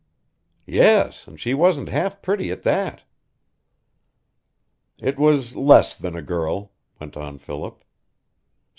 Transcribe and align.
"Yes, 0.65 1.27
and 1.27 1.39
she 1.39 1.53
wasn't 1.53 1.87
half 1.89 2.23
pretty 2.23 2.49
at 2.49 2.63
that." 2.63 3.03
"It 4.97 5.19
was 5.19 5.55
less 5.55 5.95
than 5.95 6.15
a 6.15 6.23
girl," 6.23 6.71
went 6.99 7.15
on 7.15 7.37
Philip. 7.37 7.83